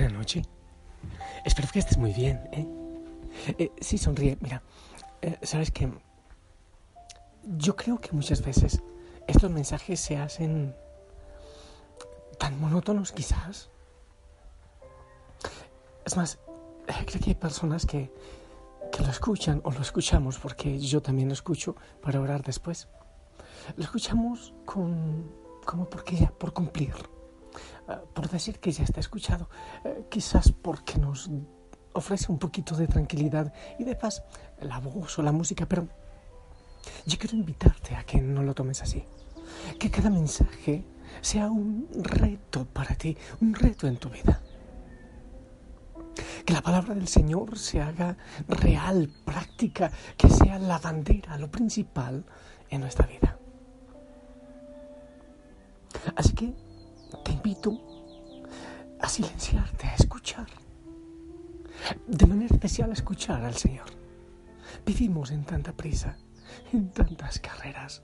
[0.00, 0.48] Buenas noches.
[1.44, 2.66] Espero que estés muy bien, ¿eh?
[3.58, 4.38] eh sí, sonríe.
[4.40, 4.62] Mira,
[5.20, 5.92] eh, sabes que
[7.44, 8.82] yo creo que muchas veces
[9.26, 10.74] estos mensajes se hacen
[12.38, 13.68] tan monótonos, quizás.
[16.06, 16.38] Es más,
[16.88, 18.10] eh, creo que hay personas que,
[18.90, 22.88] que lo escuchan o lo escuchamos, porque yo también lo escucho para orar después.
[23.76, 25.30] Lo escuchamos con,
[25.66, 26.94] como porque ya, por cumplir
[28.14, 29.48] por decir que ya está escuchado,
[29.84, 31.30] eh, quizás porque nos
[31.92, 34.22] ofrece un poquito de tranquilidad y de paz
[34.60, 35.88] la voz o la música, pero
[37.06, 39.04] yo quiero invitarte a que no lo tomes así,
[39.78, 40.84] que cada mensaje
[41.20, 44.40] sea un reto para ti, un reto en tu vida.
[46.44, 48.16] Que la palabra del Señor se haga
[48.48, 52.24] real, práctica, que sea la bandera, lo principal
[52.68, 53.38] en nuestra vida.
[56.16, 56.54] Así que
[57.42, 57.72] invito
[59.00, 60.46] a silenciarte, a escuchar.
[62.06, 63.86] De manera especial a escuchar al Señor.
[64.84, 66.18] Vivimos en tanta prisa,
[66.72, 68.02] en tantas carreras.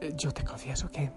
[0.00, 1.12] Eh, yo te confieso que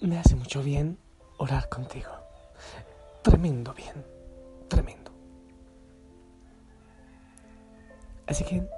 [0.00, 0.98] me hace mucho bien
[1.38, 2.10] orar contigo.
[3.22, 4.04] Tremendo bien,
[4.66, 5.12] tremendo.
[8.26, 8.68] Así que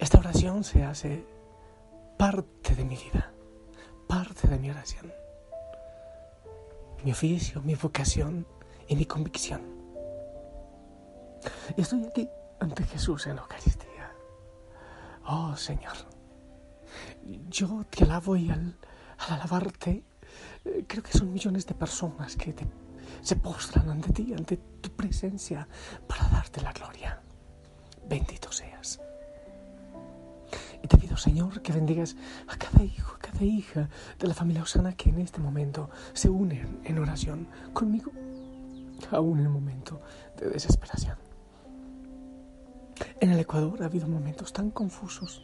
[0.00, 1.39] esta oración se hace
[2.20, 3.32] parte de mi vida,
[4.06, 5.10] parte de mi oración,
[7.02, 8.46] mi oficio, mi vocación
[8.88, 9.62] y mi convicción.
[11.78, 12.28] Estoy aquí
[12.60, 14.12] ante Jesús en Eucaristía.
[15.24, 15.96] Oh Señor,
[17.48, 18.76] yo te alabo y al,
[19.16, 20.04] alabarte,
[20.66, 22.54] eh, creo que son millones de personas que
[23.22, 25.66] se postran ante ti, ante tu presencia,
[26.06, 27.22] para darte la gloria.
[28.06, 29.00] Bendito seas.
[30.82, 32.16] Y te pido, Señor, que bendigas
[32.48, 36.28] a cada hijo, a cada hija de la familia Osana que en este momento se
[36.28, 38.12] unen en oración conmigo,
[39.10, 40.00] aún en el momento
[40.36, 41.16] de desesperación.
[43.20, 45.42] En el Ecuador ha habido momentos tan confusos,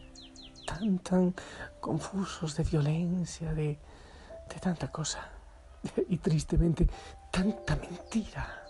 [0.67, 1.35] tan, tan
[1.81, 3.79] confusos de violencia, de,
[4.49, 5.31] de tanta cosa.
[6.09, 6.89] Y tristemente,
[7.31, 8.65] tanta mentira,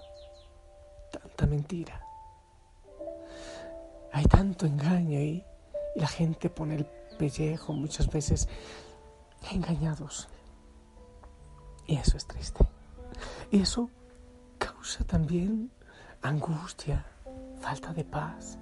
[1.11, 2.01] tanta mentira.
[4.13, 5.45] Hay tanto engaño y
[5.97, 6.87] y la gente pone el
[7.19, 8.49] pellejo muchas veces
[9.51, 10.29] engañados.
[11.87, 12.67] Y eso es triste.
[13.51, 13.89] Y eso
[14.59, 15.71] causa también
[16.21, 17.07] angustia,
[17.61, 18.59] falta de paz,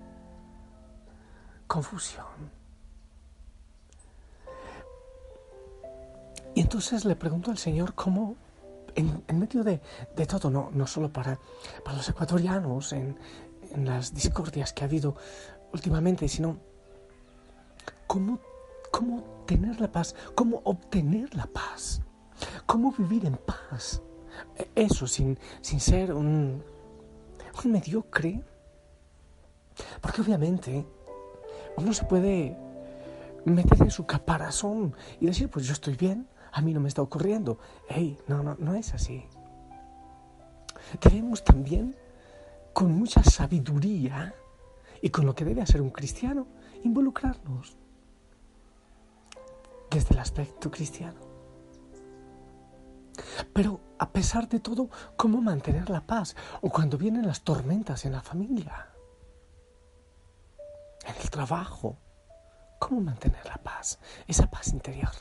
[1.67, 2.53] confusión.
[6.55, 8.37] Y entonces le pregunto al Señor cómo,
[8.95, 9.81] en, medio de,
[10.29, 11.41] todo, no, no solo para,
[11.85, 13.19] para los ecuatorianos, en
[13.77, 15.17] las discordias que ha habido
[15.73, 16.59] últimamente, sino
[18.91, 22.01] cómo, tener la paz, cómo obtener la paz,
[22.67, 24.01] cómo vivir en paz.
[24.75, 26.63] Eso sin, sin ser un,
[27.65, 28.43] un mediocre.
[30.01, 30.87] Porque obviamente
[31.77, 32.57] uno se puede
[33.45, 37.03] meter en su caparazón y decir, pues yo estoy bien, a mí no me está
[37.03, 37.59] ocurriendo.
[37.89, 39.27] Hey, no, no, no es así.
[41.03, 41.97] Debemos también,
[42.73, 44.35] con mucha sabiduría
[45.03, 46.47] y con lo que debe hacer un cristiano,
[46.85, 47.84] involucrarnos
[49.95, 51.21] desde el aspecto cristiano.
[53.53, 56.35] Pero a pesar de todo, ¿cómo mantener la paz?
[56.63, 58.89] O cuando vienen las tormentas en la familia,
[61.07, 61.97] en el trabajo,
[62.81, 64.01] ¿cómo mantener la paz?
[64.27, 65.13] Esa paz interior.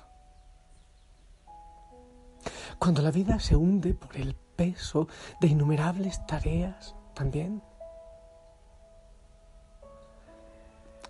[2.79, 5.07] Cuando la vida se hunde por el peso
[5.39, 7.61] de innumerables tareas también,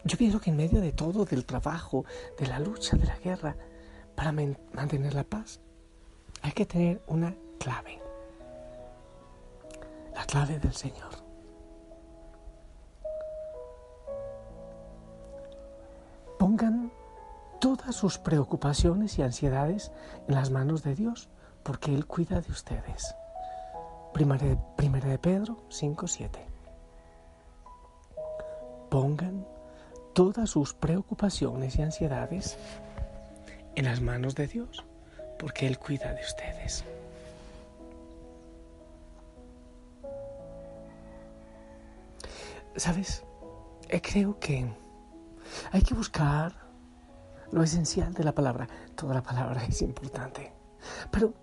[0.06, 2.06] Yo pienso que en medio de todo, del trabajo,
[2.38, 3.56] de la lucha, de la guerra,
[4.16, 5.60] para mantener la paz,
[6.42, 8.02] hay que tener una clave.
[10.14, 11.24] La clave del Señor.
[17.64, 19.92] todas sus preocupaciones y ansiedades
[20.28, 21.30] en las manos de Dios,
[21.64, 23.16] porque Él cuida de ustedes.
[24.14, 26.28] Primera de, primera de Pedro 5.7.
[28.90, 29.48] Pongan
[30.14, 32.58] todas sus preocupaciones y ansiedades
[33.76, 34.86] en las manos de Dios,
[35.40, 36.84] porque Él cuida de ustedes.
[42.76, 43.24] ¿Sabes?
[43.90, 44.66] Eh, creo que
[45.72, 46.54] hay que buscar
[47.52, 48.68] lo esencial de la palabra.
[48.96, 50.52] Toda la palabra es importante.
[51.12, 51.34] Pero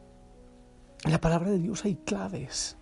[1.04, 2.76] en la palabra de Dios hay claves.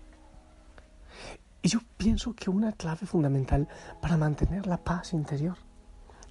[1.61, 3.69] Y yo pienso que una clave fundamental
[4.01, 5.57] para mantener la paz interior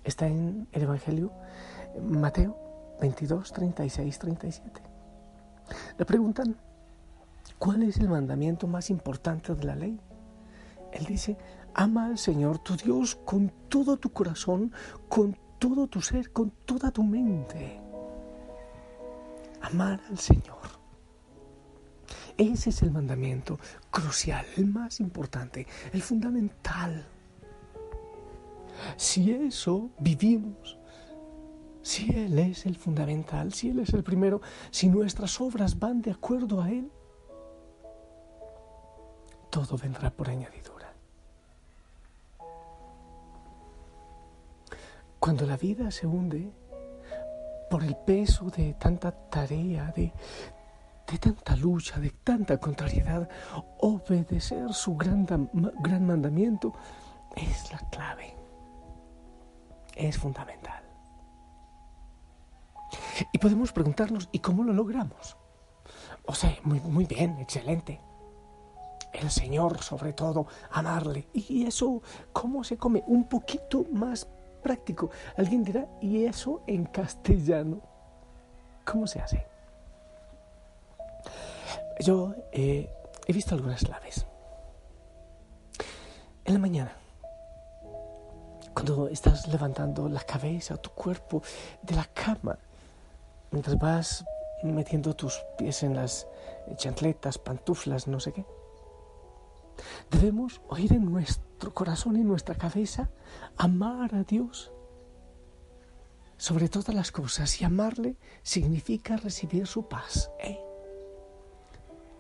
[0.07, 1.31] está en el Evangelio
[2.01, 2.57] Mateo
[3.01, 4.81] 22, 36, 37.
[5.97, 6.55] Le preguntan,
[7.59, 9.99] ¿cuál es el mandamiento más importante de la ley?
[10.93, 11.37] Él dice,
[11.73, 14.71] ama al Señor tu Dios con todo tu corazón,
[15.09, 17.81] con todo tu ser, con toda tu mente.
[19.61, 20.77] Amar al Señor.
[22.37, 23.59] Ese es el mandamiento
[23.89, 27.05] crucial, el más importante, el fundamental.
[28.95, 30.77] Si eso vivimos,
[31.81, 34.41] si Él es el fundamental, si Él es el primero,
[34.71, 36.91] si nuestras obras van de acuerdo a Él,
[39.49, 40.93] todo vendrá por añadidura.
[45.19, 46.51] Cuando la vida se hunde
[47.69, 50.13] por el peso de tanta tarea, de,
[51.11, 53.27] de tanta lucha, de tanta contrariedad,
[53.79, 55.25] obedecer su gran,
[55.81, 56.73] gran mandamiento
[57.35, 58.36] es la clave,
[59.97, 60.83] es fundamental.
[63.31, 65.37] Y podemos preguntarnos, ¿y cómo lo logramos?
[66.25, 67.99] O sea, muy, muy bien, excelente.
[69.13, 71.27] El Señor, sobre todo, amarle.
[71.33, 72.01] ¿Y eso
[72.31, 73.03] cómo se come?
[73.07, 74.27] Un poquito más
[74.61, 75.09] práctico.
[75.37, 77.81] Alguien dirá, ¿y eso en castellano?
[78.85, 79.45] ¿Cómo se hace?
[81.99, 82.89] Yo eh,
[83.25, 84.25] he visto algunas claves.
[86.45, 86.95] En la mañana,
[88.77, 91.41] cuando estás levantando la cabeza, tu cuerpo
[91.81, 92.59] de la cama,
[93.49, 94.23] mientras vas
[94.61, 96.27] metiendo tus pies en las
[96.75, 98.45] chancletas, pantuflas, no sé qué.
[100.11, 103.09] Debemos oír en nuestro corazón y nuestra cabeza
[103.57, 104.71] amar a Dios
[106.37, 110.29] sobre todas las cosas y amarle significa recibir su paz.
[110.39, 110.59] ¿eh?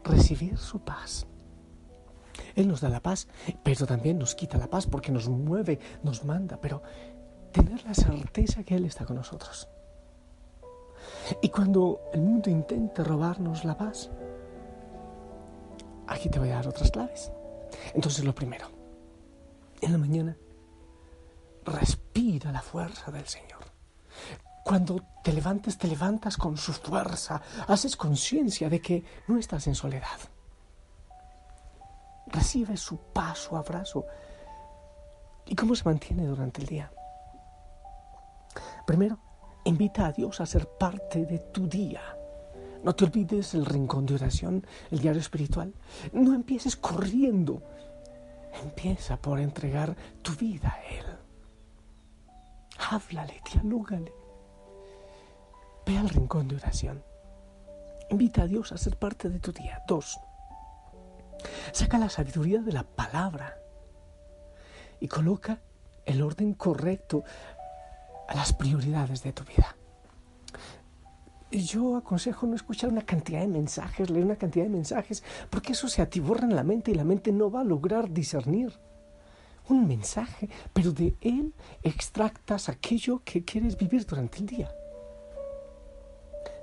[0.03, 1.27] Recibir su paz.
[2.57, 3.27] Él nos da la paz,
[3.63, 6.81] pero también nos quita la paz porque nos mueve, nos manda, pero
[7.51, 9.69] tener la certeza que Él está con nosotros.
[11.39, 14.09] Y cuando el mundo intente robarnos la paz,
[16.07, 17.31] aquí te voy a dar otras claves.
[17.93, 18.67] Entonces lo primero,
[19.79, 20.35] en la mañana,
[21.63, 23.59] respira la fuerza del Señor.
[24.65, 29.75] Cuando te levantes, te levantas con su fuerza, haces conciencia de que no estás en
[29.75, 30.17] soledad.
[32.27, 34.05] Recibe su paz, su abrazo.
[35.45, 36.91] ¿Y cómo se mantiene durante el día?
[38.85, 39.19] Primero,
[39.67, 41.99] Invita a Dios a ser parte de tu día.
[42.85, 45.73] No te olvides el rincón de oración, el diario espiritual.
[46.13, 47.61] No empieces corriendo.
[48.63, 51.05] Empieza por entregar tu vida a Él.
[52.89, 54.13] Háblale, dialógale.
[55.85, 57.03] Ve al rincón de oración.
[58.09, 59.83] Invita a Dios a ser parte de tu día.
[59.85, 60.17] Dos.
[61.77, 63.55] Saca la sabiduría de la palabra
[64.99, 65.59] y coloca
[66.07, 67.23] el orden correcto
[68.27, 69.77] a las prioridades de tu vida.
[71.51, 75.87] Yo aconsejo no escuchar una cantidad de mensajes, leer una cantidad de mensajes, porque eso
[75.87, 78.73] se atiborra en la mente y la mente no va a lograr discernir
[79.69, 81.53] un mensaje, pero de él
[81.83, 84.71] extractas aquello que quieres vivir durante el día.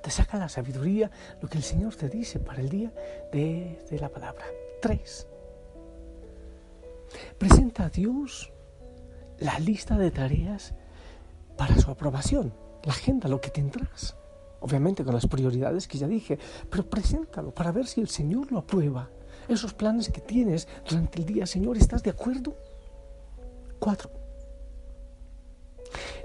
[0.02, 1.08] Te saca la sabiduría,
[1.40, 2.92] lo que el Señor te dice para el día
[3.32, 4.44] de, de la palabra.
[4.84, 5.26] Tres.
[7.38, 8.52] Presenta a Dios
[9.38, 10.74] la lista de tareas
[11.56, 14.14] para su aprobación, la agenda, lo que tendrás.
[14.60, 16.38] Obviamente con las prioridades que ya dije,
[16.68, 19.08] pero preséntalo para ver si el Señor lo aprueba.
[19.48, 22.54] Esos planes que tienes durante el día, Señor, ¿estás de acuerdo?
[23.78, 24.10] Cuatro.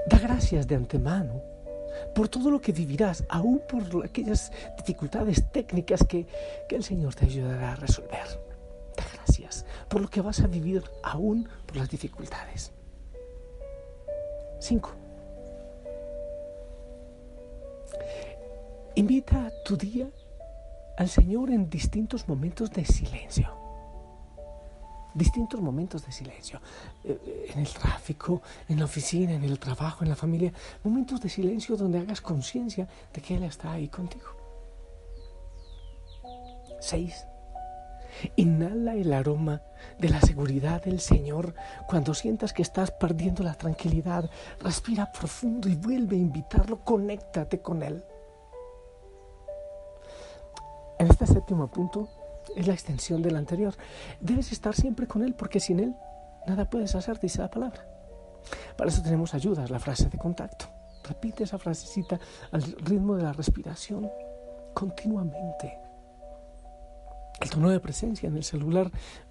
[0.09, 1.41] Da gracias de antemano
[2.13, 6.27] por todo lo que vivirás, aún por aquellas dificultades técnicas que,
[6.67, 8.48] que el Señor te ayudará a resolver.
[9.19, 12.71] Gracias por lo que vas a vivir, aún por las dificultades.
[14.59, 14.91] Cinco.
[18.95, 20.07] Invita tu día
[20.97, 23.55] al Señor en distintos momentos de silencio.
[25.13, 26.61] distintos momentos de silencio,
[27.03, 31.29] eh, en el tráfico, en la oficina, en el trabajo, en la familia, momentos de
[31.29, 34.29] silencio donde hagas conciencia de que Él está ahí contigo.
[36.79, 37.25] Seis.
[38.35, 39.61] Inhala el aroma
[39.97, 41.53] de la seguridad del Señor
[41.87, 44.29] cuando sientas que estás perdiendo la tranquilidad.
[44.61, 46.83] Respira profundo y vuelve a invitarlo.
[46.83, 48.03] Conéctate con Él.
[50.97, 52.09] En este séptimo punto
[52.55, 53.73] es la extensión del anterior.
[54.19, 55.95] Debes estar siempre con Él porque sin Él
[56.45, 57.85] nada puedes hacer, dice la palabra.
[58.77, 60.65] Para eso tenemos ayudas, la frase de contacto.
[61.03, 62.19] Repite esa frasecita
[62.51, 64.09] al ritmo de la respiración
[64.73, 65.88] continuamente.
[67.59, 68.89] El de presencia en el celular,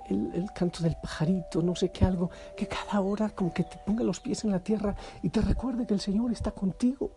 [0.09, 4.05] el, canto del pajarito, no sé qué, algo que cada hora como que te ponga
[4.05, 7.11] los pies en la tierra y te recuerde que el Señor está contigo.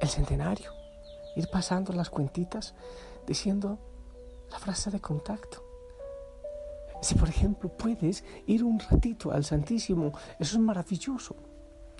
[0.00, 0.72] El centenario,
[1.36, 2.74] ir pasando las cuentitas
[3.26, 3.78] diciendo
[4.50, 5.64] la frase de contacto.
[7.00, 11.36] Si por ejemplo puedes ir un ratito al Santísimo, eso es maravilloso.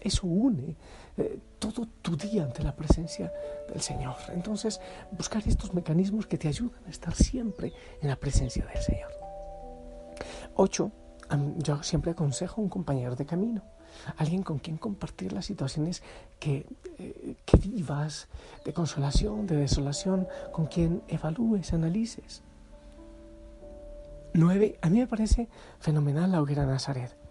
[0.05, 0.77] Eso une
[1.17, 3.33] eh, todo tu día ante la presencia
[3.69, 4.17] del Señor.
[4.29, 4.81] Entonces,
[5.11, 9.11] buscar estos mecanismos que te ayudan a estar siempre en la presencia del Señor.
[10.55, 10.93] Ocho,
[11.57, 13.63] yo siempre aconsejo un compañero de camino,
[14.19, 16.03] alguien con quien compartir las situaciones
[16.39, 16.67] que,
[16.99, 18.29] eh, que vivas,
[18.65, 22.43] de consolación, de desolación, con quien evalúes, analices.
[24.35, 27.24] Nueve, a mí me parece fenomenal la hoguera Nazaret.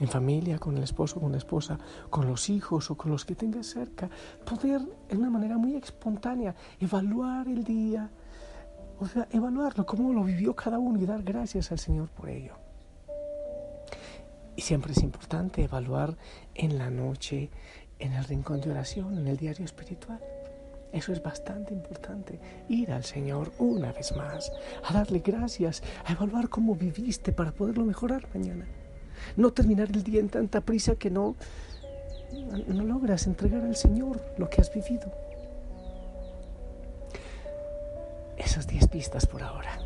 [0.00, 1.78] En familia, con el esposo, con la esposa,
[2.08, 4.08] con los hijos o con los que tengas cerca,
[4.44, 8.10] poder en una manera muy espontánea evaluar el día,
[8.98, 12.54] o sea, evaluarlo, cómo lo vivió cada uno y dar gracias al Señor por ello.
[14.56, 16.16] Y siempre es importante evaluar
[16.54, 17.50] en la noche,
[17.98, 20.20] en el rincón de oración, en el diario espiritual.
[20.92, 22.40] Eso es bastante importante.
[22.68, 24.50] Ir al Señor una vez más,
[24.82, 28.66] a darle gracias, a evaluar cómo viviste para poderlo mejorar mañana.
[29.36, 31.36] No terminar el día en tanta prisa que no,
[32.68, 35.12] no logras entregar al Señor lo que has vivido.
[38.36, 39.78] Esas diez pistas por ahora.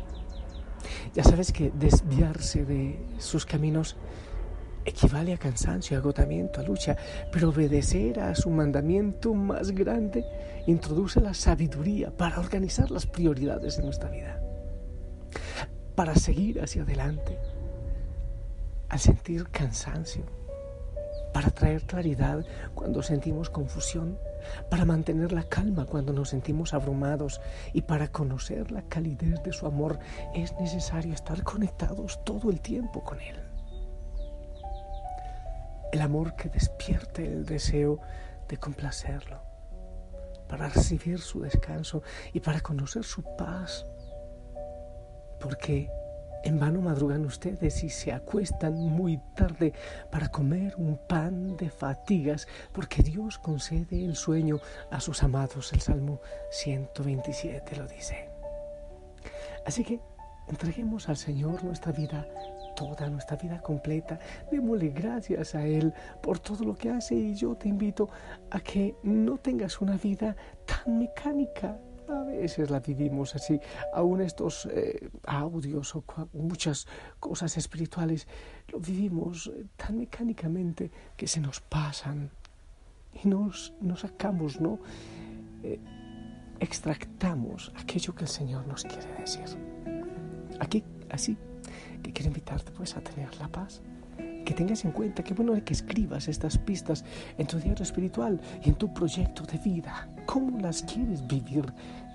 [1.13, 3.95] Ya sabes que desviarse de sus caminos
[4.85, 6.95] equivale a cansancio, agotamiento, a lucha,
[7.31, 10.23] pero obedecer a su mandamiento más grande
[10.67, 14.39] introduce la sabiduría para organizar las prioridades de nuestra vida,
[15.95, 17.37] para seguir hacia adelante,
[18.89, 20.23] al sentir cansancio,
[21.33, 24.17] para traer claridad cuando sentimos confusión,
[24.69, 27.41] para mantener la calma cuando nos sentimos abrumados
[27.73, 29.99] y para conocer la calidez de su amor
[30.33, 33.45] es necesario estar conectados todo el tiempo con Él
[35.95, 38.01] el amor que despierte el deseo
[38.49, 39.41] de complacerlo,
[40.49, 43.85] para recibir su descanso y para conocer su paz.
[45.39, 45.89] Porque
[46.45, 49.73] en vano madrugan ustedes y se acuestan muy tarde
[50.11, 54.59] para comer un pan de fatigas, porque Dios concede el sueño
[54.91, 55.73] a sus amados.
[55.73, 56.21] El Salmo
[56.51, 58.29] 127 lo dice.
[59.65, 59.99] Así que
[60.47, 62.27] entreguemos al Señor nuestra vida
[62.75, 64.19] toda nuestra vida completa.
[64.51, 68.09] Démosle gracias a Él por todo lo que hace y yo te invito
[68.51, 70.35] a que no tengas una vida
[70.65, 71.79] tan mecánica.
[72.07, 73.59] A veces la vivimos así,
[73.93, 76.87] aún estos eh, audios o muchas
[77.19, 78.27] cosas espirituales
[78.67, 82.29] lo vivimos eh, tan mecánicamente que se nos pasan
[83.23, 84.79] y nos, nos sacamos, ¿no?
[85.63, 85.79] Eh,
[86.59, 89.45] extractamos aquello que el Señor nos quiere decir.
[90.59, 91.37] Aquí, así
[92.03, 93.81] que quiero invitarte pues a tener la paz.
[94.45, 97.03] Que tengas en cuenta que bueno que escribas estas pistas
[97.37, 100.07] en tu diario espiritual y en tu proyecto de vida.
[100.25, 101.65] ¿Cómo las quieres vivir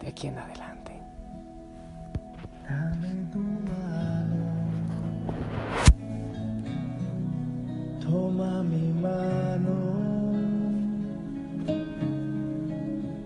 [0.01, 0.93] de aquí en adelante?
[2.69, 4.37] Dame tu mano,
[8.01, 9.77] toma mi mano,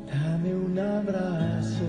[0.06, 1.84] dame un abrazo.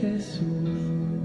[0.00, 1.15] Jesús.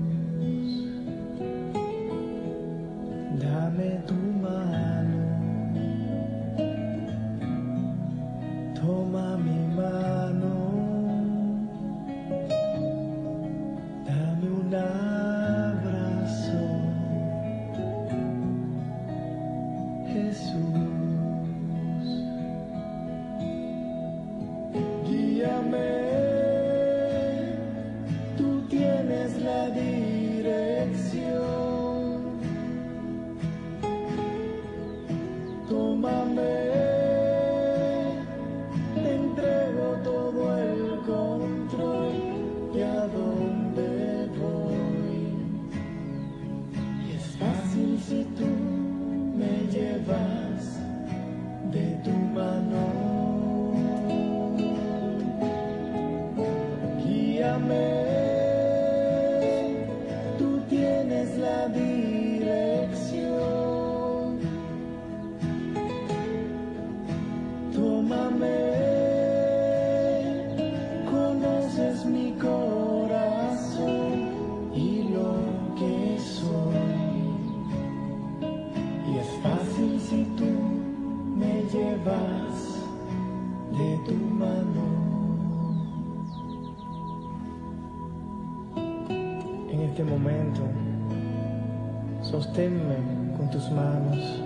[93.71, 94.41] Manos.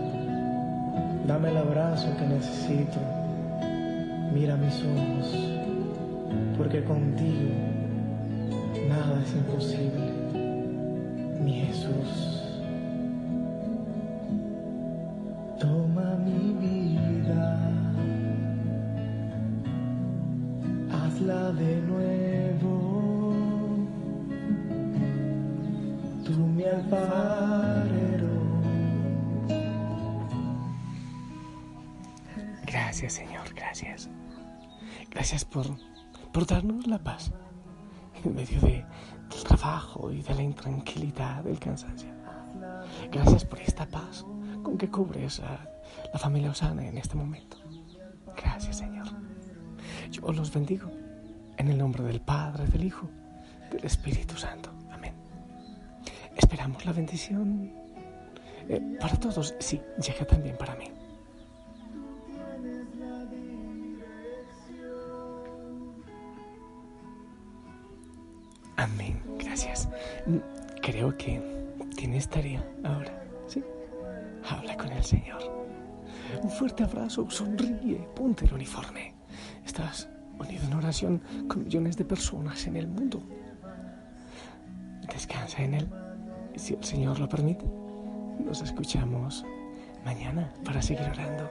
[1.28, 3.00] Dame el abrazo que necesito.
[4.34, 5.36] Mira mis ojos,
[6.58, 7.56] porque contigo
[8.90, 10.12] nada es imposible.
[11.42, 12.45] Mi Jesús.
[35.26, 35.66] Gracias por,
[36.32, 37.32] por darnos la paz
[38.24, 38.86] en medio de,
[39.28, 42.12] del trabajo y de la intranquilidad, del cansancio.
[43.12, 44.24] Gracias por esta paz
[44.62, 45.68] con que cubres a
[46.14, 47.58] la familia Osana en este momento.
[48.38, 49.08] Gracias, Señor.
[50.12, 50.92] Yo los bendigo
[51.58, 53.10] en el nombre del Padre, del Hijo,
[53.72, 54.70] del Espíritu Santo.
[54.92, 55.16] Amén.
[56.36, 57.74] Esperamos la bendición
[58.70, 59.56] eh, para todos.
[59.58, 60.86] Sí, llega también para mí.
[70.82, 71.42] Creo que
[71.96, 73.64] tienes tarea ahora, ¿sí?
[74.50, 75.42] Habla con el Señor.
[76.42, 79.14] Un fuerte abrazo, sonríe, ponte el uniforme.
[79.66, 80.10] Estás
[80.40, 83.22] unido en oración con millones de personas en el mundo.
[85.14, 85.88] Descansa en Él.
[86.56, 87.66] Si el Señor lo permite,
[88.40, 89.46] nos escuchamos
[90.04, 91.50] mañana para seguir orando.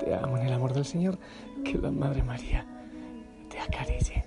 [0.00, 1.18] Te amo en el amor del Señor.
[1.64, 2.66] Que la Madre María
[3.48, 4.24] te acaricie,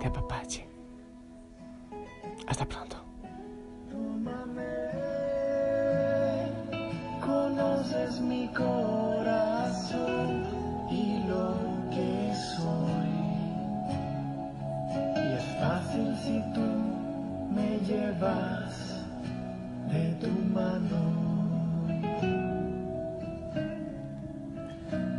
[0.00, 0.65] te apapache.
[2.46, 2.96] Hasta pronto.
[7.20, 10.44] Conoces mi corazón
[10.90, 11.54] y lo
[11.90, 13.14] que soy.
[15.16, 16.66] Y es fácil si tú
[17.52, 19.04] me llevas
[19.90, 21.02] de tu mano.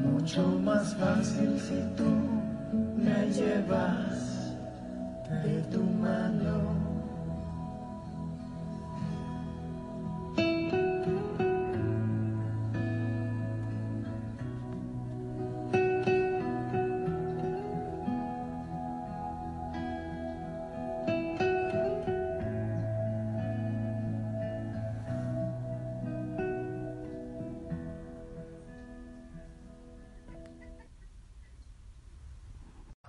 [0.02, 2.10] Mucho más fácil si tú
[2.96, 4.54] me llevas
[5.44, 6.87] de tu mano.